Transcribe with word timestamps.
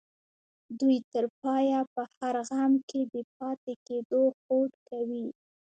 دوی 0.79 0.97
تر 1.13 1.25
پايه 1.41 1.79
په 1.93 2.03
هر 2.15 2.35
غم 2.49 2.73
کې 2.89 3.01
د 3.13 3.15
پاتې 3.37 3.73
کېدو 3.87 4.23
هوډ 4.43 4.71
کوي. 4.89 5.25